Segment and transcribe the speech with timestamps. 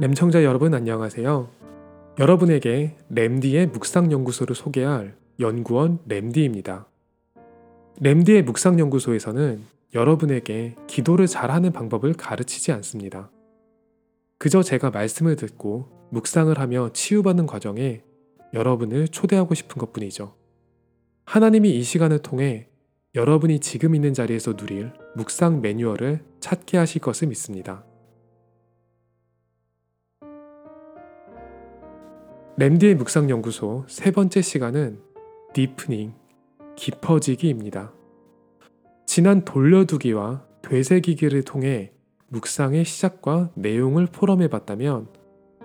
[0.00, 1.48] 램청자 여러분 안녕하세요.
[2.20, 6.86] 여러분에게 램디의 묵상연구소를 소개할 연구원 램디입니다.
[8.00, 9.60] 램디의 묵상연구소에서는
[9.94, 13.32] 여러분에게 기도를 잘하는 방법을 가르치지 않습니다.
[14.38, 18.02] 그저 제가 말씀을 듣고 묵상을 하며 치유받는 과정에
[18.54, 20.36] 여러분을 초대하고 싶은 것 뿐이죠.
[21.24, 22.68] 하나님이 이 시간을 통해
[23.16, 27.87] 여러분이 지금 있는 자리에서 누릴 묵상 매뉴얼을 찾게 하실 것을 믿습니다.
[32.58, 34.98] 램디의 묵상연구소 세 번째 시간은
[35.54, 36.12] 디프닝,
[36.74, 37.92] 깊어지기입니다.
[39.06, 41.92] 지난 돌려두기와 되새기기를 통해
[42.26, 45.06] 묵상의 시작과 내용을 포럼해 봤다면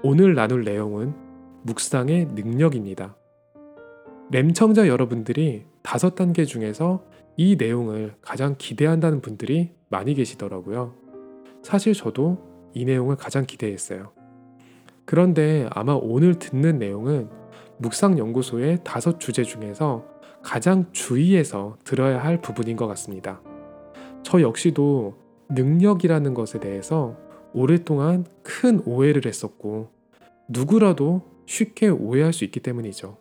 [0.03, 1.15] 오늘 나눌 내용은
[1.63, 3.17] 묵상의 능력입니다.
[4.29, 7.03] 램청자 여러분들이 다섯 단계 중에서
[7.35, 10.93] 이 내용을 가장 기대한다는 분들이 많이 계시더라고요.
[11.63, 12.37] 사실 저도
[12.75, 14.11] 이 내용을 가장 기대했어요.
[15.05, 17.29] 그런데 아마 오늘 듣는 내용은
[17.77, 20.05] 묵상연구소의 다섯 주제 중에서
[20.41, 23.41] 가장 주의해서 들어야 할 부분인 것 같습니다.
[24.23, 25.17] 저 역시도
[25.49, 27.17] 능력이라는 것에 대해서
[27.53, 29.89] 오랫동안 큰 오해를 했었고
[30.47, 33.17] 누구라도 쉽게 오해할 수 있기 때문이죠.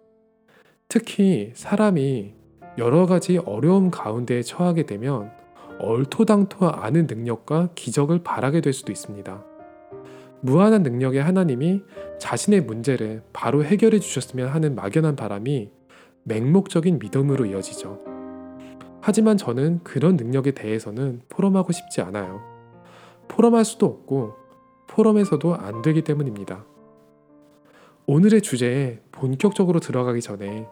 [0.88, 2.34] 특히 사람이
[2.78, 5.30] 여러 가지 어려움 가운데 처하게 되면
[5.78, 9.52] 얼토당토 않은 능력과 기적을 바라게 될 수도 있습니다.
[10.43, 11.83] 무한한 능력의 하나님이
[12.19, 15.71] 자신의 문제를 바로 해결해 주셨으면 하는 막연한 바람이
[16.25, 18.01] 맹목적인 믿음으로 이어지죠.
[19.01, 22.41] 하지만 저는 그런 능력에 대해서는 포럼하고 싶지 않아요.
[23.29, 24.34] 포럼할 수도 없고
[24.89, 26.65] 포럼에서도 안 되기 때문입니다.
[28.06, 30.69] 오늘의 주제에 본격적으로 들어가기 전에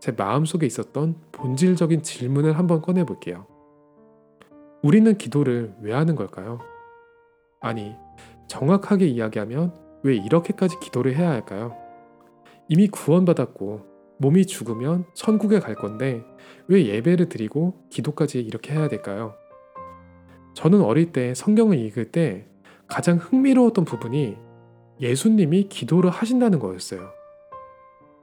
[0.00, 3.46] 제 마음속에 있었던 본질적인 질문을 한번 꺼내 볼게요.
[4.82, 6.58] 우리는 기도를 왜 하는 걸까요?
[7.60, 7.94] 아니,
[8.48, 11.76] 정확하게 이야기하면 왜 이렇게까지 기도를 해야 할까요?
[12.68, 16.24] 이미 구원받았고 몸이 죽으면 천국에 갈 건데
[16.68, 19.34] 왜 예배를 드리고 기도까지 이렇게 해야 될까요?
[20.54, 22.46] 저는 어릴 때 성경을 읽을 때
[22.86, 24.36] 가장 흥미로웠던 부분이
[25.00, 27.10] 예수님이 기도를 하신다는 거였어요.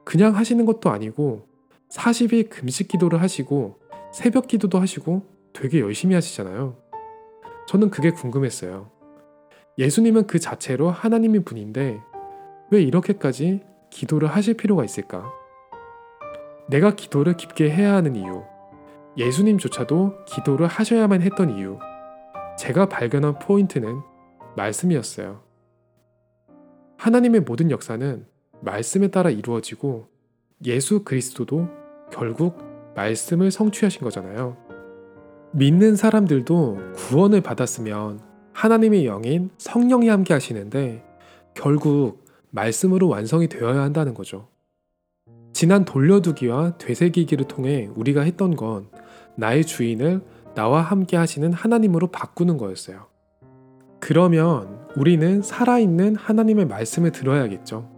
[0.04, 1.46] 그냥 하시는 것도 아니고
[1.90, 3.80] 40일 금식 기도를 하시고
[4.12, 5.22] 새벽 기도도 하시고
[5.52, 6.76] 되게 열심히 하시잖아요.
[7.68, 8.90] 저는 그게 궁금했어요.
[9.78, 12.00] 예수님은 그 자체로 하나님의 분인데
[12.70, 15.30] 왜 이렇게까지 기도를 하실 필요가 있을까?
[16.68, 18.44] 내가 기도를 깊게 해야 하는 이유,
[19.16, 21.78] 예수님조차도 기도를 하셔야만 했던 이유,
[22.58, 24.00] 제가 발견한 포인트는
[24.56, 25.42] 말씀이었어요.
[26.98, 28.26] 하나님의 모든 역사는
[28.60, 30.08] 말씀에 따라 이루어지고
[30.66, 31.68] 예수 그리스도도
[32.12, 32.58] 결국
[32.94, 34.56] 말씀을 성취하신 거잖아요.
[35.52, 41.04] 믿는 사람들도 구원을 받았으면 하나님의 영인 성령이 함께 하시는데
[41.54, 44.48] 결국 말씀으로 완성이 되어야 한다는 거죠.
[45.52, 48.88] 지난 돌려두기와 되새기기를 통해 우리가 했던 건
[49.36, 50.22] 나의 주인을
[50.54, 53.06] 나와 함께 하시는 하나님으로 바꾸는 거였어요.
[54.00, 57.88] 그러면 우리는 살아있는 하나님의 말씀을 들어야겠죠.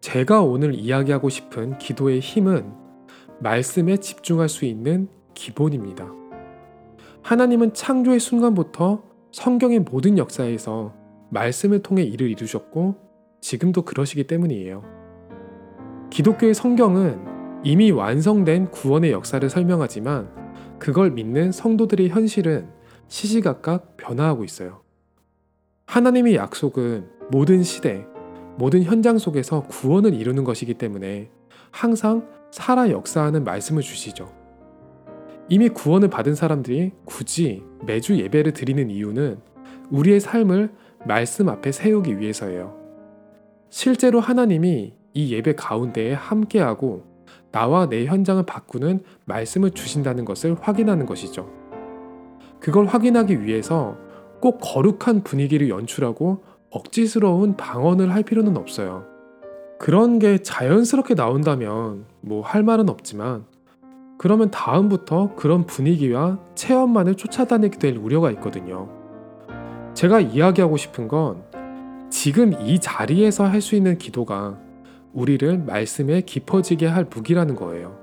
[0.00, 2.72] 제가 오늘 이야기하고 싶은 기도의 힘은
[3.40, 6.10] 말씀에 집중할 수 있는 기본입니다.
[7.22, 10.92] 하나님은 창조의 순간부터 성경의 모든 역사에서
[11.30, 12.96] 말씀을 통해 일을 이루셨고
[13.40, 14.82] 지금도 그러시기 때문이에요.
[16.10, 17.20] 기독교의 성경은
[17.62, 20.30] 이미 완성된 구원의 역사를 설명하지만
[20.78, 22.68] 그걸 믿는 성도들의 현실은
[23.08, 24.82] 시시각각 변화하고 있어요.
[25.86, 28.06] 하나님의 약속은 모든 시대,
[28.56, 31.30] 모든 현장 속에서 구원을 이루는 것이기 때문에
[31.70, 34.39] 항상 살아 역사하는 말씀을 주시죠.
[35.50, 39.40] 이미 구원을 받은 사람들이 굳이 매주 예배를 드리는 이유는
[39.90, 40.72] 우리의 삶을
[41.04, 42.78] 말씀 앞에 세우기 위해서예요.
[43.68, 47.04] 실제로 하나님이 이 예배 가운데에 함께하고
[47.50, 51.50] 나와 내 현장을 바꾸는 말씀을 주신다는 것을 확인하는 것이죠.
[52.60, 53.96] 그걸 확인하기 위해서
[54.40, 59.04] 꼭 거룩한 분위기를 연출하고 억지스러운 방언을 할 필요는 없어요.
[59.80, 63.46] 그런 게 자연스럽게 나온다면 뭐 할 말은 없지만
[64.20, 68.90] 그러면 다음부터 그런 분위기와 체험만을 쫓아다니게 될 우려가 있거든요.
[69.94, 71.42] 제가 이야기하고 싶은 건
[72.10, 74.58] 지금 이 자리에서 할 수 있는 기도가
[75.14, 77.96] 우리를 말씀에 깊어지게 할 무기라는 거예요.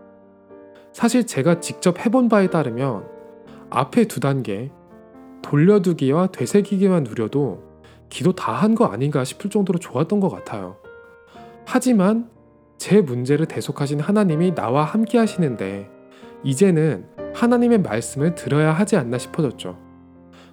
[0.91, 3.05] 사실 제가 직접 해본 바에 따르면
[3.69, 4.71] 앞에 두 단계,
[5.43, 7.61] 돌려두기와 되새기기만 누려도
[8.09, 10.77] 기도 다 한 거 아닌가 싶을 정도로 좋았던 것 같아요.
[11.67, 12.27] 하지만
[12.79, 15.95] 제 문제를 대속하신 하나님이 나와 함께 하시는데
[16.43, 19.77] 이제는 하나님의 말씀을 들어야 하지 않나 싶어졌죠.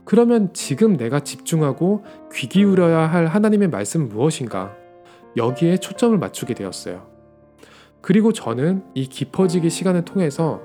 [0.04, 2.04] 그러면 지금 내가 집중하고
[2.34, 4.74] 귀 기울여야 할 하나님의 말씀은 무엇인가?
[5.36, 7.06] 여기에 초점을 맞추게 되었어요.
[8.00, 10.60] 그리고 저는 이 깊어지기 시간을 통해서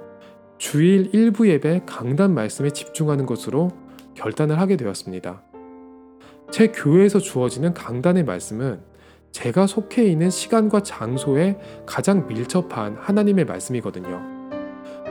[0.57, 3.69] 주일 일부 예배 강단 말씀에 집중하는 것으로
[4.13, 5.41] 결단을 하게 되었습니다.
[6.51, 8.81] 제 교회에서 주어지는 강단의 말씀은
[9.31, 14.38] 제가 속해 있는 시간과 장소에 가장 밀접한 하나님의 말씀이거든요.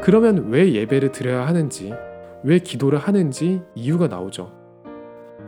[0.02, 1.92] 그러면 왜 예배를 드려야 하는지,
[2.44, 4.52] 왜 기도를 하는지 이유가 나오죠.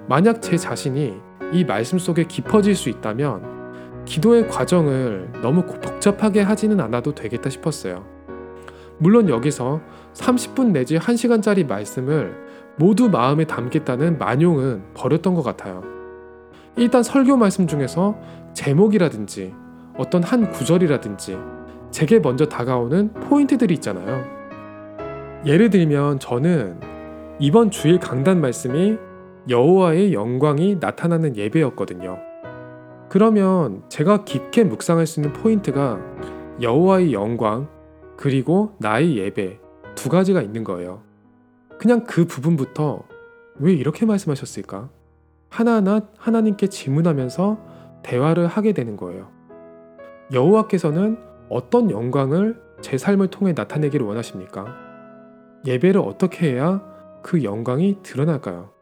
[0.09, 1.15] 만약 제 자신이
[1.53, 8.05] 이 말씀 속에 깊어질 수 있다면 기도의 과정을 너무 복잡하게 하지는 않아도 되겠다 싶었어요.
[8.99, 9.81] 물론 여기서
[10.15, 12.37] 30분 내지 1시간짜리 말씀을
[12.77, 15.83] 모두 마음에 담겠다는 만용은 버렸던 것 같아요.
[16.77, 18.19] 일단 설교 말씀 중에서
[18.55, 19.55] 제목이라든지
[19.97, 21.39] 어떤 한 구절이라든지
[21.91, 24.40] 제게 먼저 다가오는 포인트들이 있잖아요.
[25.47, 26.79] 예를 들면 저는
[27.39, 28.99] 이번 주일 강단 말씀이
[29.49, 32.19] 여호와의 영광이 나타나는 예배였거든요.
[33.09, 35.99] 그러면 제가 깊게 묵상할 수 있는 포인트가
[36.61, 37.69] 여호와의 영광
[38.19, 39.59] 그리고 나의 예배
[39.95, 41.03] 두 가지가 있는 거예요.
[41.79, 43.03] 그냥 그 부분부터
[43.57, 44.91] 왜 이렇게 말씀하셨을까?
[45.49, 47.59] 하나하나 하나님께 질문하면서
[48.03, 49.29] 대화를 하게 되는 거예요.
[50.35, 54.90] 여호와께서는 어떤 영광을 제 삶을 통해 나타내기를 원하십니까?
[55.67, 56.83] 예배를 어떻게 해야
[57.23, 58.73] 그 영광이 드러날까요?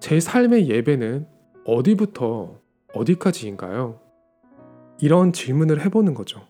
[0.00, 1.26] 제 삶의 예배는
[1.64, 2.60] 어디부터
[2.94, 4.00] 어디까지인가요?
[5.00, 6.40] 이런 질문을 해보는 거죠.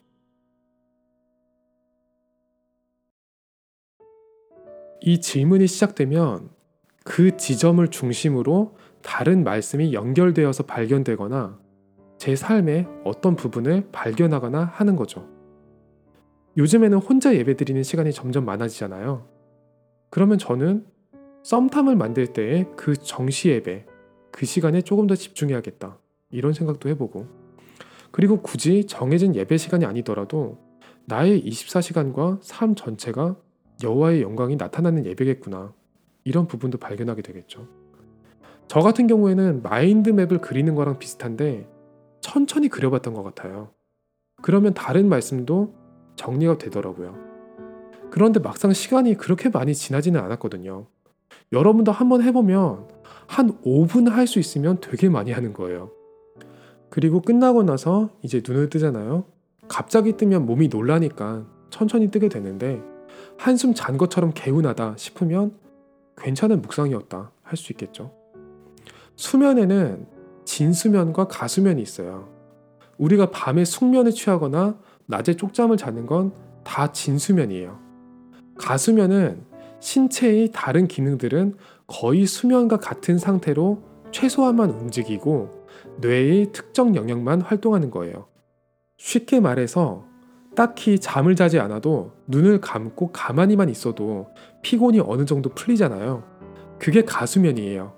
[5.01, 6.51] 이 질문이 시작되면
[7.05, 11.59] 그 지점을 중심으로 다른 말씀이 연결되어서 발견되거나
[12.19, 15.29] 제 삶의 어떤 부분을 발견하거나 하는 거죠.
[16.57, 19.32] 요즘에는 혼자 예배드리는 시간이 점점 많아지잖아요.
[20.13, 20.85] 그러면 저는
[21.43, 23.87] 썸탐을 만들 때의 그 정시 예배,
[24.31, 25.99] 그 시간에 조금 더 집중해야겠다.
[26.31, 27.27] 이런 생각도 해보고.
[28.11, 30.59] 그리고 굳이 정해진 예배 시간이 아니더라도
[31.07, 33.37] 나의 24시간과 삶 전체가
[33.83, 35.73] 여호와의 영광이 나타나는 예배겠구나.
[36.25, 37.67] 이런 부분도 발견하게 되겠죠.
[38.69, 41.67] 저 같은 경우에는 마인드맵을 그리는 거랑 비슷한데
[42.21, 43.71] 천천히 그려봤던 것 같아요.
[44.43, 45.75] 그러면 다른 말씀도
[46.17, 47.32] 정리가 되더라고요.
[48.13, 50.85] 그런데 막상 시간이 그렇게 많이 지나지는 않았거든요.
[51.51, 52.87] 여러분도 한번 해보면
[53.27, 55.91] 한 5분 할 수 있으면 되게 많이 하는 거예요.
[56.91, 59.25] 그리고 끝나고 나서 이제 눈을 뜨잖아요.
[59.67, 62.83] 갑자기 뜨면 몸이 놀라니까 천천히 뜨게 되는데
[63.39, 65.55] 한숨 잔 것처럼 개운하다 싶으면
[66.19, 68.13] 괜찮은 묵상이었다 할 수 있겠죠.
[69.17, 70.07] 수면에는
[70.45, 72.29] 진수면과 가수면이 있어요.
[72.99, 74.77] 우리가 밤에 숙면에 취하거나
[75.07, 76.33] 낮에 쪽잠을 자는 건
[76.65, 77.92] 다 진수면이에요.
[78.59, 79.43] 가수면은
[79.81, 81.57] 신체의 다른 기능들은
[81.87, 83.83] 거의 수면과 같은 상태로
[84.13, 85.67] 최소한만 움직이고
[86.01, 88.27] 뇌의 특정 영역만 활동하는 거예요.
[88.97, 90.05] 쉽게 말해서
[90.55, 94.29] 딱히 잠을 자지 않아도 눈을 감고 가만히만 있어도
[94.63, 96.23] 피곤이 어느 정도 풀리잖아요.
[96.79, 97.93] 그게 가수면이에요.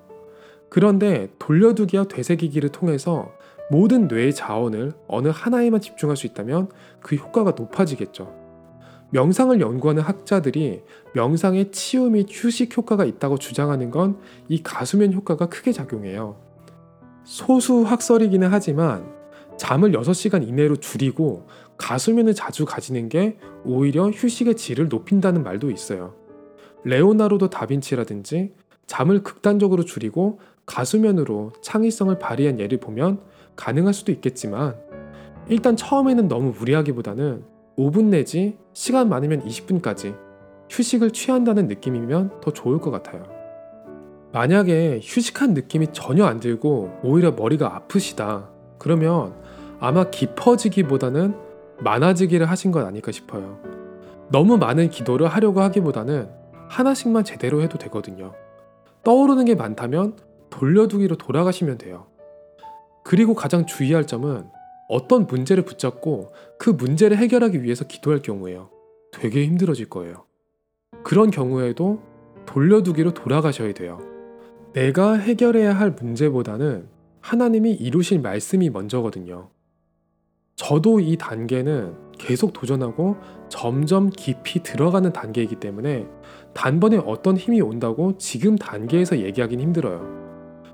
[0.71, 3.33] 그런데 돌려두기와 되새기기를 통해서
[3.71, 6.69] 모든 뇌의 자원을 어느 하나에만 집중할 수 있다면
[7.01, 8.44] 그 효과가 높아지겠죠.
[9.15, 10.83] 명상을 연구하는 학자들이
[11.15, 14.19] 명상에 치유 및 휴식 효과가 있다고 주장하는 건
[14.49, 16.37] 이 가수면 효과가 크게 작용해요.
[17.23, 19.09] 소수 학설이기는 하지만
[19.57, 21.47] 잠을 6시간 이내로 줄이고
[21.79, 26.17] 가수면을 자주 가지는 게 오히려 휴식의 질을 높인다는 말도 있어요.
[26.83, 28.53] 레오나르도 다빈치라든지
[28.87, 33.21] 잠을 극단적으로 줄이고 가수면으로 창의성을 발휘한 예를 보면
[33.55, 34.75] 가능할 수도 있겠지만
[35.49, 40.17] 일단 처음에는 너무 무리하기보다는 5분 내지 시간 많으면 20분까지
[40.71, 43.25] 휴식을 취한다는 느낌이면 더 좋을 것 같아요.
[44.33, 48.49] 만약에 휴식한 느낌이 전혀 안 들고 오히려 머리가 아프시다.
[48.79, 49.35] 그러면
[49.79, 51.35] 아마 깊어지기보다는
[51.81, 53.59] 많아지기를 하신 것 아닐까 싶어요.
[54.31, 56.29] 너무 많은 기도를 하려고 하기보다는
[56.69, 58.33] 하나씩만 제대로 해도 되거든요.
[59.05, 60.17] 떠오르는 게 많다면
[60.51, 62.07] 돌려두기로 돌아가시면 돼요.
[63.05, 64.47] 그리고 가장 주의할 점은
[64.89, 68.71] 어떤 문제를 붙잡고 그 문제를 해결하기 위해서 기도할 경우에요.
[69.13, 70.25] 되게 힘들어질 거예요.
[71.03, 72.03] 그런 경우에도
[72.47, 73.99] 돌려두기로 돌아가셔야 돼요.
[74.73, 76.89] 내가 해결해야 할 문제보다는
[77.21, 79.51] 하나님이 이루실 말씀이 먼저거든요.
[80.57, 83.17] 저도 이 단계는 계속 도전하고
[83.49, 86.07] 점점 깊이 들어가는 단계이기 때문에
[86.55, 90.25] 단번에 어떤 힘이 온다고 지금 단계에서 얘기하긴 힘들어요.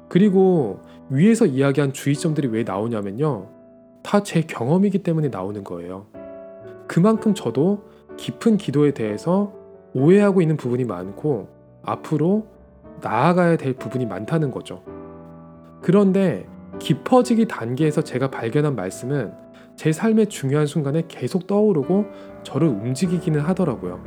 [0.08, 3.59] 그리고 위에서 이야기한 주의점들이 왜 나오냐면요.
[4.02, 6.06] 다 제 경험이기 때문에 나오는 거예요.
[6.86, 7.84] 그만큼 저도
[8.16, 9.52] 깊은 기도에 대해서
[9.94, 11.48] 오해하고 있는 부분이 많고
[11.82, 12.46] 앞으로
[13.00, 14.82] 나아가야 될 부분이 많다는 거죠.
[15.82, 16.46] 그런데
[16.78, 19.32] 깊어지기 단계에서 제가 발견한 말씀은
[19.76, 22.04] 제 삶의 중요한 순간에 계속 떠오르고
[22.42, 24.02] 저를 움직이기는 하더라고요.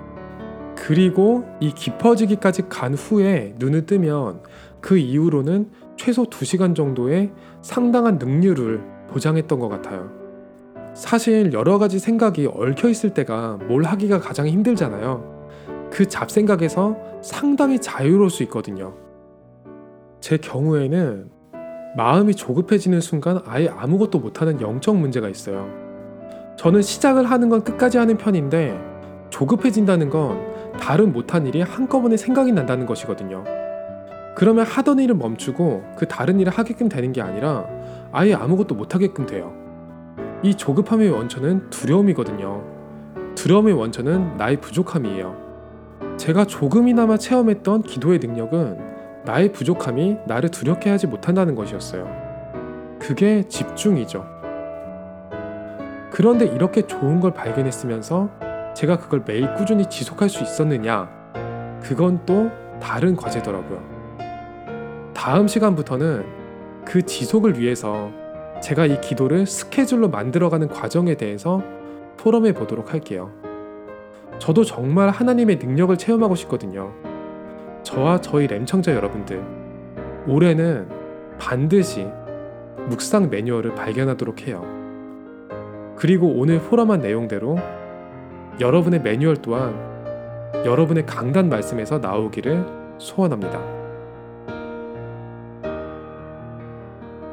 [0.76, 4.44] 그리고 이 깊어지기까지 간 후에 눈을 뜨면
[4.82, 7.32] 그 이후로는 최소 2시간 정도의
[7.62, 10.12] 상당한 능률을 보장했던 것 같아요.
[10.93, 15.34] 사실 여러 가지 생각이 얽혀 있을 때가 뭘 하기가 가장 힘들잖아요.
[15.91, 18.96] 그 잡생각에서 상당히 자유로울 수 있거든요.
[20.20, 21.29] 제 경우에는
[21.96, 25.67] 마음이 조급해지는 순간 아예 아무것도 못하는 영적 문제가 있어요.
[26.58, 28.79] 저는 시작을 하는 건 끝까지 하는 편인데
[29.29, 30.39] 조급해진다는 건
[30.79, 33.43] 다른 못한 일이 한꺼번에 생각이 난다는 것이거든요.
[34.36, 37.67] 그러면 하던 일을 멈추고 그 다른 일을 하게끔 되는 게 아니라
[38.13, 39.51] 아예 아무것도 못하게끔 돼요.
[40.43, 42.63] 이 조급함의 원천은 두려움이거든요.
[43.34, 45.36] 두려움의 원천은 나의 부족함이에요.
[46.17, 52.08] 제가 조금이나마 체험했던 기도의 능력은 나의 부족함이 나를 두렵게 하지 못한다는 것이었어요.
[53.00, 54.24] 그게 집중이죠.
[56.12, 58.29] 그런데 이렇게 좋은 걸 발견했으면서
[58.75, 61.10] 제가 그걸 매일 꾸준히 지속할 수 있었느냐?
[61.82, 63.82] 그건 또 다른 과제더라고요.
[65.15, 66.43] 다음 시간부터는
[66.86, 68.12] 그 지속을 위해서
[68.62, 71.62] 제가 이 기도를 스케줄로 만들어가는 과정에 대해서
[72.18, 73.32] 토론해 보도록 할게요.
[74.40, 76.94] 저도 정말 하나님의 능력을 체험하고 싶거든요.
[77.84, 79.44] 저와 저희 램청자 여러분들,
[80.28, 80.88] 올해는
[81.38, 82.08] 반드시
[82.88, 84.63] 묵상 매뉴얼을 발견하도록 해요.
[85.98, 87.58] 그리고 오늘 포럼한 내용대로
[88.60, 89.74] 여러분의 매뉴얼 또한
[90.66, 92.66] 여러분의 강단 말씀에서 나오기를
[92.98, 93.83] 소원합니다.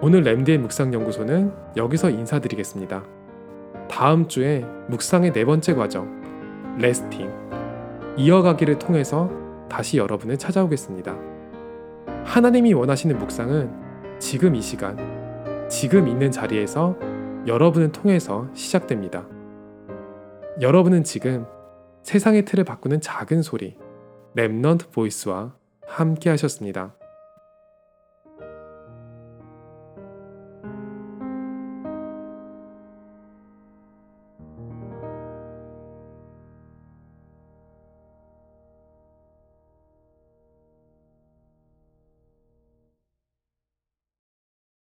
[0.03, 3.05] 오늘 램디의 묵상 연구소는 여기서 인사드리겠습니다.
[3.91, 7.31] 다음 주에 묵상의 네 번째 과정, 레스팅,
[8.17, 9.31] 이어가기를 통해서
[9.69, 11.15] 다시 여러분을 찾아오겠습니다.
[12.25, 14.97] 하나님이 원하시는 묵상은 지금 이 시간,
[15.69, 16.97] 지금 있는 자리에서
[17.47, 19.27] 여러분을 통해서 시작됩니다.
[20.63, 21.45] 여러분은 지금
[22.05, 23.77] 세상의 틀을 바꾸는 작은 소리,
[24.35, 25.53] 랩넌트 보이스와
[25.87, 26.95] 함께 하셨습니다.